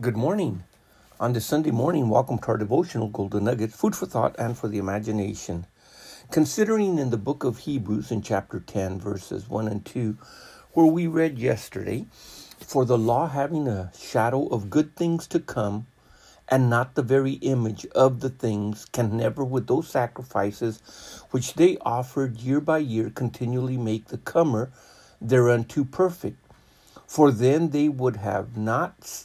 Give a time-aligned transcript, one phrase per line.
[0.00, 0.62] Good morning.
[1.18, 4.68] On this Sunday morning, welcome to our devotional Golden Nuggets, food for thought and for
[4.68, 5.66] the imagination.
[6.30, 10.16] Considering in the book of Hebrews in chapter 10, verses 1 and 2,
[10.74, 12.06] where we read yesterday,
[12.60, 15.88] For the law having a shadow of good things to come,
[16.48, 20.80] and not the very image of the things, can never with those sacrifices
[21.32, 24.70] which they offered year by year continually make the comer
[25.20, 26.38] thereunto perfect.
[27.08, 29.24] For then they would have not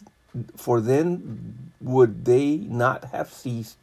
[0.56, 3.78] for then would they not have ceased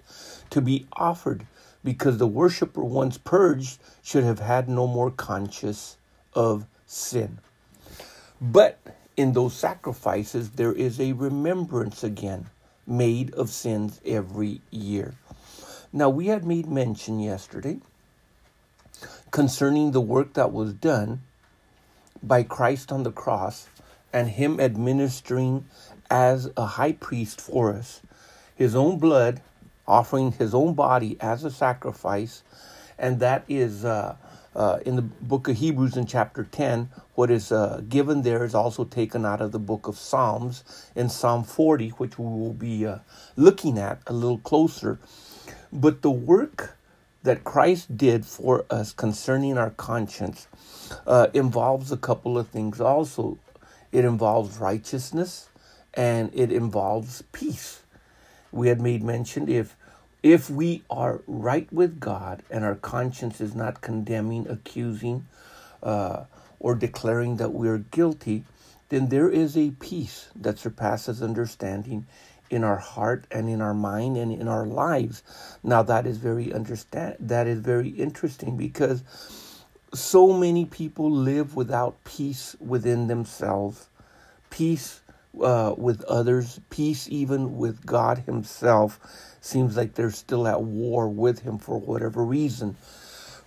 [0.50, 1.46] to be offered,
[1.82, 5.96] because the worshipper once purged should have had no more conscience
[6.34, 7.38] of sin.
[8.40, 8.78] But
[9.16, 12.46] in those sacrifices, there is a remembrance again
[12.86, 15.14] made of sins every year.
[15.92, 17.80] Now, we had made mention yesterday
[19.30, 21.22] concerning the work that was done
[22.22, 23.68] by Christ on the cross
[24.12, 25.66] and Him administering
[26.10, 28.02] as a high priest for us,
[28.54, 29.40] his own blood,
[29.86, 32.42] offering his own body as a sacrifice,
[32.98, 34.16] and that is uh,
[34.54, 36.90] uh, in the book of Hebrews in chapter 10.
[37.14, 40.64] What is uh, given there is also taken out of the book of Psalms
[40.96, 42.98] in Psalm 40, which we will be uh,
[43.36, 44.98] looking at a little closer.
[45.72, 46.76] But the work
[47.22, 50.48] that Christ did for us concerning our conscience
[51.06, 53.38] uh, involves a couple of things also.
[53.92, 55.48] It involves righteousness,
[55.94, 57.82] and it involves peace.
[58.52, 59.76] We had made mention if
[60.22, 65.26] if we are right with God and our conscience is not condemning, accusing,
[65.82, 66.24] uh,
[66.58, 68.44] or declaring that we are guilty,
[68.90, 72.06] then there is a peace that surpasses understanding
[72.50, 75.22] in our heart and in our mind and in our lives.
[75.62, 79.02] Now that is very understand that is very interesting because
[79.92, 83.88] so many people live without peace within themselves,
[84.50, 85.00] peace
[85.40, 89.00] uh, with others, peace even with God Himself.
[89.40, 92.76] Seems like they're still at war with Him for whatever reason.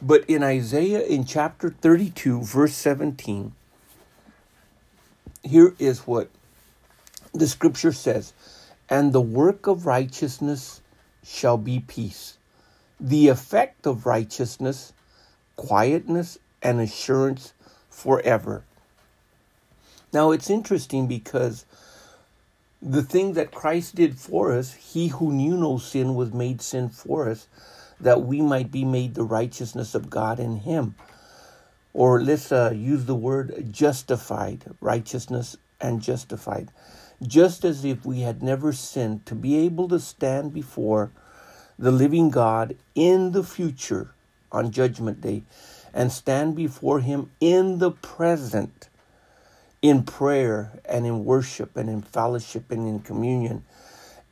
[0.01, 3.53] But in Isaiah, in chapter 32, verse 17,
[5.43, 6.29] here is what
[7.33, 8.33] the scripture says
[8.89, 10.81] And the work of righteousness
[11.23, 12.37] shall be peace.
[12.99, 14.93] The effect of righteousness,
[15.55, 17.53] quietness, and assurance
[17.89, 18.63] forever.
[20.11, 21.65] Now it's interesting because
[22.81, 26.89] the thing that Christ did for us, he who knew no sin was made sin
[26.89, 27.47] for us,
[27.99, 30.95] that we might be made the righteousness of God in him.
[31.93, 36.71] Or let's uh, use the word justified, righteousness and justified.
[37.21, 41.11] Just as if we had never sinned, to be able to stand before
[41.77, 44.13] the living God in the future
[44.51, 45.43] on Judgment Day
[45.93, 48.89] and stand before Him in the present
[49.81, 53.63] in prayer and in worship and in fellowship and in communion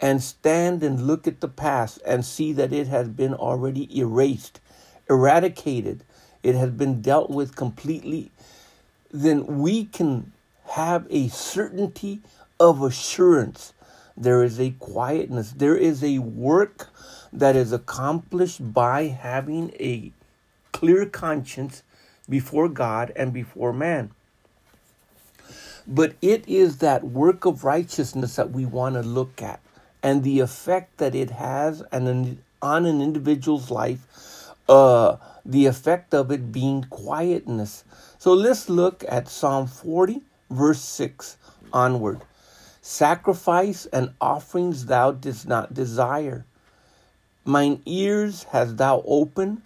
[0.02, 4.60] and stand and look at the past and see that it has been already erased,
[5.10, 6.04] eradicated,
[6.42, 8.32] it has been dealt with completely,
[9.12, 10.32] then we can
[10.70, 12.22] have a certainty
[12.60, 13.74] of assurance.
[14.18, 16.90] There is a quietness, there is a work
[17.32, 20.12] that is accomplished by having a
[20.82, 21.84] clear conscience
[22.28, 24.10] before God and before man.
[25.86, 29.60] But it is that work of righteousness that we want to look at
[30.02, 32.08] and the effect that it has on
[32.88, 37.84] an individual's life, uh, the effect of it being quietness.
[38.18, 41.38] So let's look at Psalm 40, verse 6
[41.72, 42.22] onward.
[42.82, 46.44] Sacrifice and offerings thou didst not desire.
[47.46, 49.62] Mine ears hast thou opened,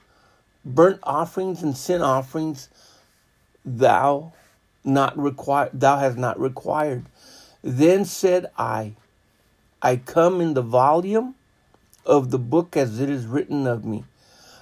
[0.66, 2.70] burnt offerings and sin offerings
[3.64, 4.34] thou
[4.84, 7.06] not require thou hast not required.
[7.62, 8.94] Then said I,
[9.82, 11.36] I come in the volume
[12.06, 14.04] of the book as it is written of me.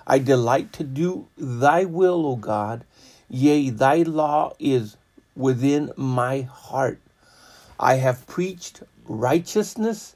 [0.06, 2.84] I delight to do thy will, O God.
[3.30, 4.98] Yea, thy law is
[5.36, 7.00] within my heart.
[7.80, 10.16] I have preached righteousness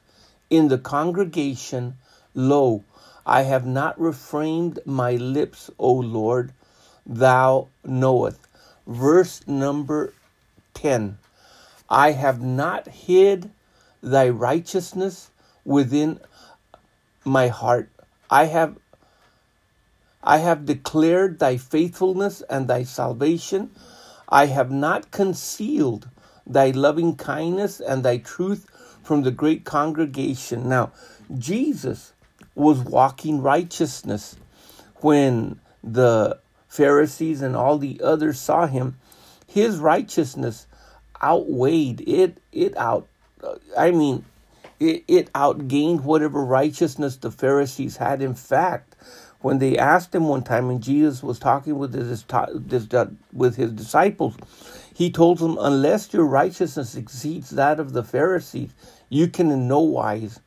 [0.50, 1.96] in the congregation.
[2.34, 2.84] Lo,
[3.28, 6.54] I have not refrained my lips, O Lord.
[7.06, 8.40] Thou knowest
[8.86, 10.14] verse number
[10.72, 11.18] 10
[11.90, 13.50] I have not hid
[14.02, 15.30] thy righteousness
[15.64, 16.20] within
[17.24, 17.90] my heart.
[18.30, 18.78] I have
[20.22, 23.70] I have declared thy faithfulness and thy salvation.
[24.28, 26.08] I have not concealed
[26.46, 28.66] thy loving kindness and thy truth
[29.02, 30.68] from the great congregation.
[30.68, 30.92] Now,
[31.36, 32.12] Jesus
[32.58, 34.36] was walking righteousness
[34.96, 36.38] when the
[36.68, 38.98] Pharisees and all the others saw him,
[39.46, 40.66] his righteousness
[41.22, 42.38] outweighed it.
[42.52, 43.06] It out.
[43.76, 44.24] I mean,
[44.80, 48.22] it, it outgained whatever righteousness the Pharisees had.
[48.22, 48.96] In fact,
[49.40, 52.24] when they asked him one time, and Jesus was talking with his
[53.32, 54.36] with his disciples,
[54.92, 58.70] he told them, "Unless your righteousness exceeds that of the Pharisees,
[59.08, 60.40] you can in no wise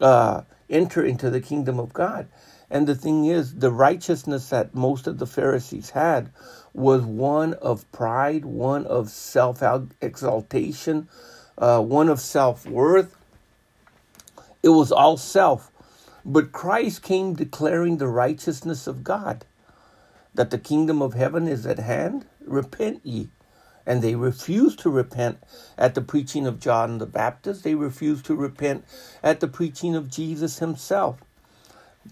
[0.00, 2.26] uh, enter into the kingdom of God."
[2.70, 6.30] And the thing is, the righteousness that most of the Pharisees had
[6.72, 9.62] was one of pride, one of self
[10.00, 11.08] exaltation,
[11.58, 13.14] uh, one of self worth.
[14.62, 15.70] It was all self.
[16.24, 19.44] But Christ came declaring the righteousness of God,
[20.34, 22.24] that the kingdom of heaven is at hand.
[22.46, 23.28] Repent ye.
[23.86, 25.38] And they refused to repent
[25.76, 27.64] at the preaching of John the Baptist.
[27.64, 28.84] They refused to repent
[29.22, 31.18] at the preaching of Jesus himself.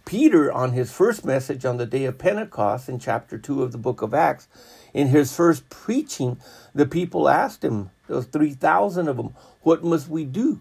[0.05, 3.79] Peter, on his first message on the day of Pentecost in chapter 2 of the
[3.79, 4.47] book of Acts,
[4.95, 6.39] in his first preaching,
[6.75, 10.61] the people asked him, was 3,000 of them, what must we do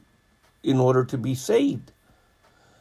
[0.63, 1.91] in order to be saved?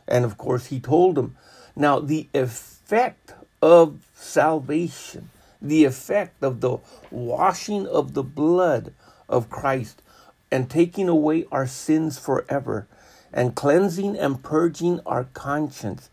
[0.06, 1.36] And of course, he told them.
[1.76, 5.30] Now, the effect of salvation,
[5.60, 6.78] the effect of the
[7.10, 8.92] washing of the blood
[9.28, 10.02] of Christ
[10.50, 12.86] and taking away our sins forever
[13.32, 16.10] and cleansing and purging our conscience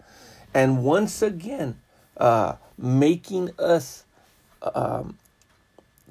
[0.53, 1.79] and once again
[2.17, 4.03] uh, making us
[4.73, 5.17] um,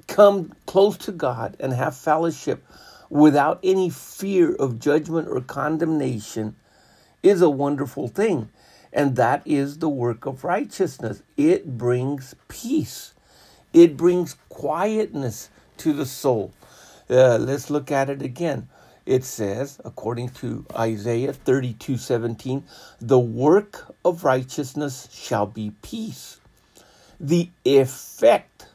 [0.07, 2.63] come close to God and have fellowship
[3.09, 6.55] without any fear of judgment or condemnation
[7.23, 8.49] is a wonderful thing.
[8.93, 11.23] And that is the work of righteousness.
[11.37, 13.13] It brings peace,
[13.75, 16.51] it brings quietness to the soul.
[17.09, 18.67] Uh, let's look at it again
[19.05, 22.63] it says, according to Isaiah 32 17,
[22.99, 26.39] the work of righteousness shall be peace.
[27.19, 28.67] The effect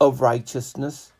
[0.00, 1.12] of righteousness,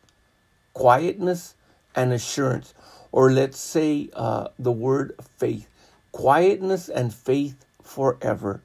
[0.72, 1.54] quietness,
[1.94, 2.72] and assurance.
[3.12, 5.68] Or let's say uh, the word faith,
[6.12, 8.62] quietness and faith forever.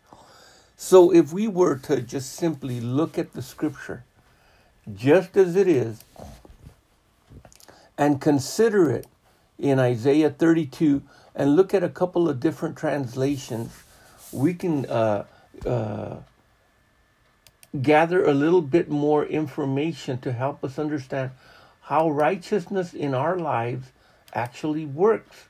[0.78, 4.04] So if we were to just simply look at the scripture
[4.94, 6.04] just as it is
[7.98, 9.07] and consider it
[9.60, 11.04] in Isaiah 32
[11.36, 13.72] and look at a couple of different translations,
[14.31, 15.25] we can uh,
[15.66, 16.16] uh,
[17.81, 21.31] gather a little bit more information to help us understand
[21.81, 23.92] how righteousness in our lives
[24.34, 25.45] actually works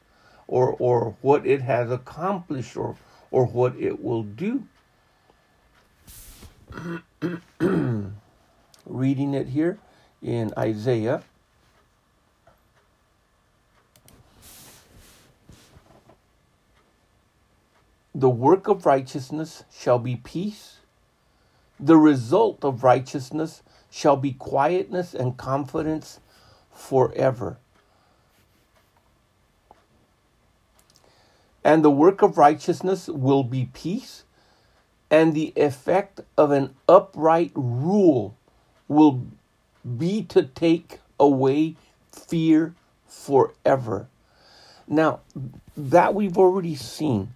[0.47, 2.97] or, or what it has accomplished or,
[3.31, 4.67] or what it will do.
[8.85, 9.79] Reading it here
[10.21, 11.23] in Isaiah
[18.13, 20.79] The work of righteousness shall be peace.
[21.79, 26.19] The result of righteousness shall be quietness and confidence
[26.73, 27.57] forever.
[31.63, 34.23] And the work of righteousness will be peace,
[35.09, 38.35] and the effect of an upright rule
[38.91, 39.25] will
[39.97, 41.75] be to take away
[42.11, 42.73] fear
[43.07, 44.07] forever.
[44.87, 45.21] Now,
[45.77, 47.33] that we've already seen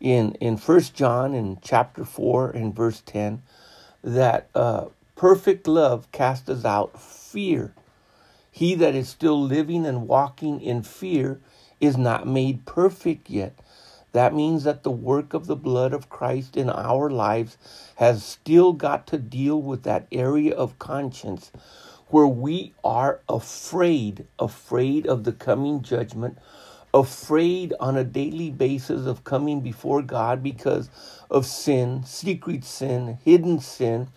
[0.00, 3.42] in in First John in chapter four and verse ten
[4.04, 7.72] that uh, perfect love casteth out fear.
[8.50, 11.40] He that is still living and walking in fear
[11.80, 13.54] is not made perfect yet.
[14.12, 17.58] That means that the work of the blood of Christ in our lives
[17.96, 21.52] has still got to deal with that area of conscience
[22.08, 26.38] where we are afraid, afraid of the coming judgment,
[26.94, 30.90] afraid on a daily basis of coming before God because
[31.30, 34.08] of sin, secret sin, hidden sin,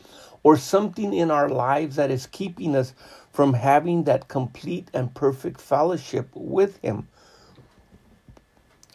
[0.43, 2.93] or something in our lives that is keeping us
[3.33, 7.07] from having that complete and perfect fellowship with Him.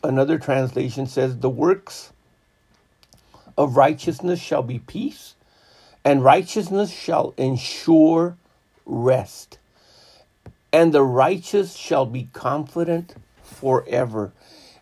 [0.03, 2.13] Another translation says, The works
[3.59, 5.35] of righteousness shall be peace,
[6.05, 8.37] and righteousness shall ensure
[8.87, 9.59] rest.
[10.73, 14.33] And the righteous shall be confident forever.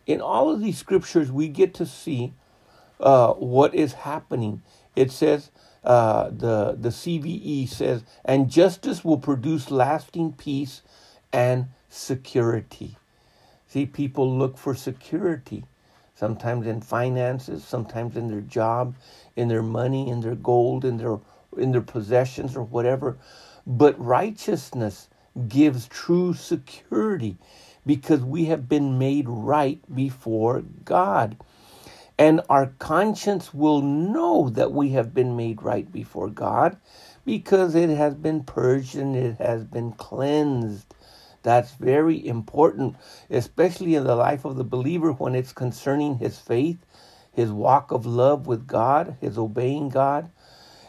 [0.06, 2.32] In all of these scriptures, we get to see
[3.00, 4.62] uh, what is happening.
[4.94, 5.50] It says,
[5.84, 10.82] uh, the, the CVE says, and justice will produce lasting peace
[11.32, 12.96] and security.
[13.68, 15.64] See, people look for security,
[16.14, 18.96] sometimes in finances, sometimes in their job,
[19.36, 21.20] in their money, in their gold, in their
[21.58, 23.18] in their possessions or whatever.
[23.66, 25.08] But righteousness
[25.48, 27.38] gives true security
[27.86, 31.36] because we have been made right before God.
[32.18, 36.78] And our conscience will know that we have been made right before God
[37.26, 40.94] because it has been purged and it has been cleansed.
[41.42, 42.96] That's very important,
[43.30, 46.78] especially in the life of the believer when it's concerning his faith,
[47.32, 50.30] his walk of love with God, his obeying God.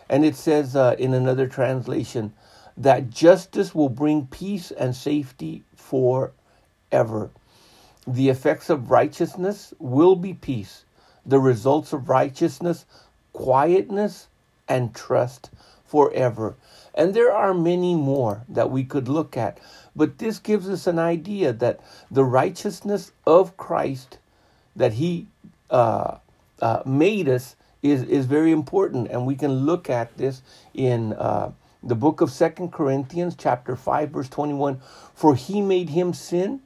[0.10, 2.34] And it says uh, in another translation
[2.75, 7.29] that justice will bring peace and safety forever.
[8.08, 10.86] The effects of righteousness will be peace.
[11.25, 12.86] The results of righteousness,
[13.34, 14.27] quietness,
[14.68, 15.51] and trust
[15.86, 16.56] forever.
[16.96, 19.60] And there are many more that we could look at.
[19.96, 21.79] But this gives us an idea that
[22.10, 24.17] the righteousness of Christ
[24.75, 25.27] that He
[25.69, 26.17] uh,
[26.62, 29.10] uh, made us is, is very important.
[29.10, 30.41] And we can look at this
[30.74, 31.51] in uh,
[31.84, 34.79] the book of Second Corinthians, chapter 5, verse 21.
[35.13, 36.62] For He made Him sin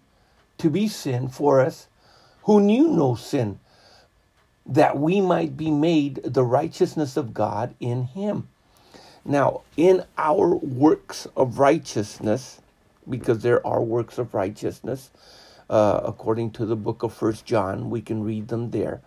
[0.58, 1.88] to be sin for us
[2.44, 3.60] who knew no sin,
[4.66, 8.48] that we might be made the righteousness of God in Him.
[9.26, 12.60] Now, in our works of righteousness,
[13.10, 15.12] because there are works of righteousness,
[15.70, 19.02] uh, according to the book of First John, we can read them there.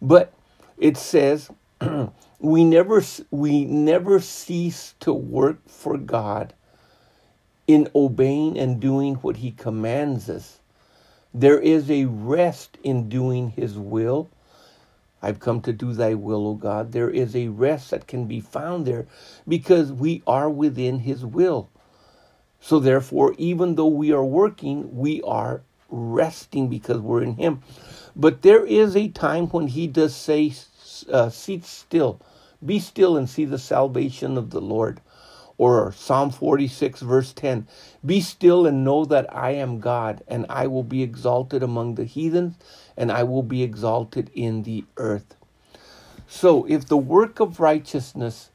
[0.00, 0.32] But
[0.78, 1.50] it says,
[2.38, 6.54] we never we never cease to work for God
[7.66, 10.60] in obeying and doing what He commands us.
[11.32, 14.28] There is a rest in doing His will
[15.24, 16.92] I've come to do thy will, O God.
[16.92, 19.06] There is a rest that can be found there
[19.48, 21.70] because we are within his will.
[22.64, 27.60] So therefore, even though we are working, we are resting because we're in him.
[28.16, 30.50] But there is a time when he does say,
[31.12, 32.22] uh, sit still,
[32.64, 35.02] be still and see the salvation of the Lord
[35.58, 37.68] or Psalm 46, verse 10
[38.02, 42.04] Be still and know that I am God, and I will be exalted among the
[42.04, 42.54] heathens,
[42.96, 45.36] and I will be exalted in the earth.
[46.26, 48.48] So, if the work of righteousness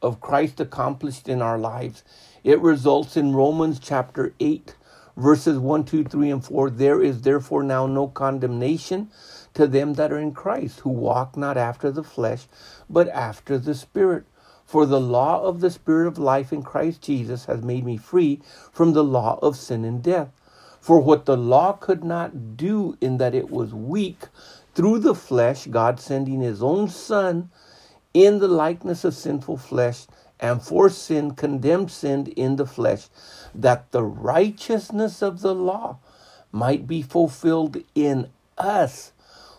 [0.00, 2.04] of Christ accomplished in our lives,
[2.48, 4.74] it results in Romans chapter 8,
[5.18, 6.70] verses 1, 2, 3, and 4.
[6.70, 9.10] There is therefore now no condemnation
[9.52, 12.46] to them that are in Christ, who walk not after the flesh,
[12.88, 14.24] but after the Spirit.
[14.64, 18.40] For the law of the Spirit of life in Christ Jesus has made me free
[18.72, 20.30] from the law of sin and death.
[20.80, 24.20] For what the law could not do in that it was weak,
[24.74, 27.50] through the flesh, God sending his own Son
[28.14, 30.06] in the likeness of sinful flesh,
[30.40, 33.08] and for sin condemned sin in the flesh,
[33.54, 35.98] that the righteousness of the law
[36.52, 39.12] might be fulfilled in us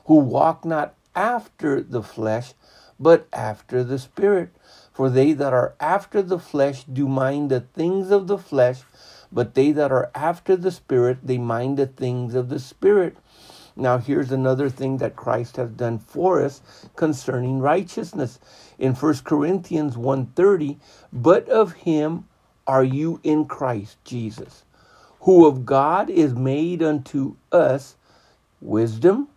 [0.05, 2.53] who walk not after the flesh,
[2.99, 4.49] but after the Spirit.
[4.91, 8.81] For they that are after the flesh do mind the things of the flesh,
[9.31, 13.15] but they that are after the Spirit, they mind the things of the Spirit.
[13.79, 16.61] Now, here's another thing that Christ has done for us
[16.95, 18.39] concerning righteousness.
[18.77, 20.77] In 1 Corinthians 1.30,
[21.13, 22.25] but of him
[22.67, 24.63] are you in Christ Jesus,
[25.21, 27.95] who of God is made unto us
[28.61, 29.29] wisdom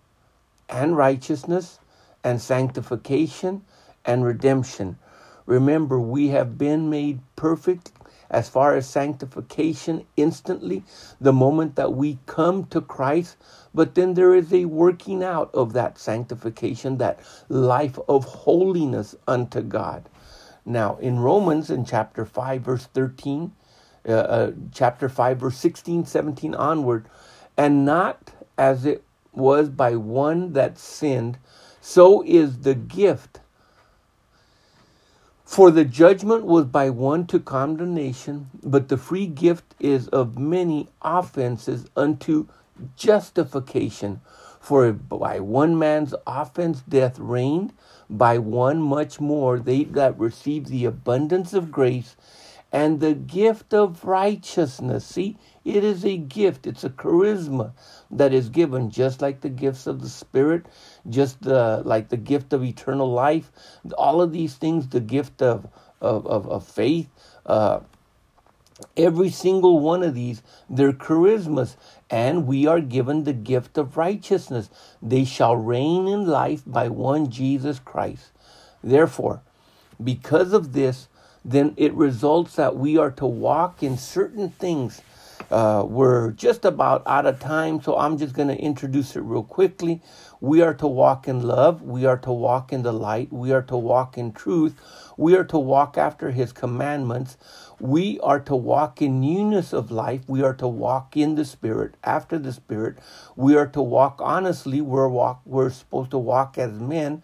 [0.68, 1.78] and righteousness
[2.24, 3.62] and sanctification
[4.04, 4.98] and redemption
[5.46, 7.92] Remember, we have been made perfect
[8.32, 10.82] as far as sanctification instantly,
[11.20, 13.36] the moment that we come to Christ.
[13.74, 19.60] But then there is a working out of that sanctification, that life of holiness unto
[19.60, 20.08] God.
[20.64, 23.52] Now, in Romans, in chapter 5, verse 13,
[24.08, 27.06] uh, uh, chapter 5, verse 16, 17 onward,
[27.56, 31.38] and not as it was by one that sinned,
[31.80, 33.40] so is the gift
[35.52, 40.88] for the judgment was by one to condemnation, but the free gift is of many
[41.02, 42.46] offenses unto
[42.96, 44.22] justification.
[44.60, 47.74] For by one man's offense death reigned,
[48.08, 52.16] by one much more they that receive the abundance of grace
[52.72, 55.04] and the gift of righteousness.
[55.04, 57.72] See, it is a gift, it's a charisma
[58.10, 60.66] that is given, just like the gifts of the Spirit,
[61.08, 63.52] just the, like the gift of eternal life.
[63.98, 65.68] All of these things, the gift of,
[66.00, 67.08] of, of, of faith,
[67.44, 67.80] uh,
[68.96, 71.76] every single one of these, they're charismas,
[72.10, 74.70] and we are given the gift of righteousness.
[75.02, 78.32] They shall reign in life by one Jesus Christ.
[78.82, 79.42] Therefore,
[80.02, 81.08] because of this,
[81.44, 85.02] then it results that we are to walk in certain things.
[85.50, 89.42] Uh, we're just about out of time, so I'm just going to introduce it real
[89.42, 90.00] quickly.
[90.40, 91.82] We are to walk in love.
[91.82, 93.32] We are to walk in the light.
[93.32, 94.74] We are to walk in truth.
[95.16, 97.36] We are to walk after his commandments.
[97.80, 100.22] We are to walk in newness of life.
[100.28, 102.98] We are to walk in the Spirit, after the Spirit.
[103.36, 104.80] We are to walk honestly.
[104.80, 107.22] We're, walk, we're supposed to walk as men.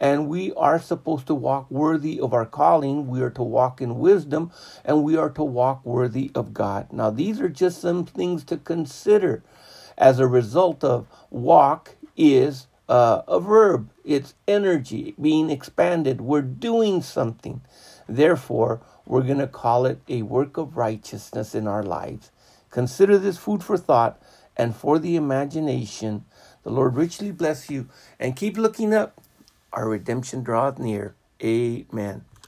[0.00, 3.08] And we are supposed to walk worthy of our calling.
[3.08, 4.52] We are to walk in wisdom.
[4.84, 6.92] And we are to walk worthy of God.
[6.92, 9.44] Now, these are just some things to consider
[9.98, 16.22] as a result of walk is uh, a verb, it's energy being expanded.
[16.22, 17.62] We're doing something.
[18.08, 22.32] Therefore, we're going to call it a work of righteousness in our lives.
[22.70, 24.20] Consider this food for thought
[24.56, 26.24] and for the imagination.
[26.64, 27.88] The Lord richly bless you
[28.18, 29.19] and keep looking up.
[29.72, 31.14] Our redemption draweth near.
[31.42, 32.24] Amen.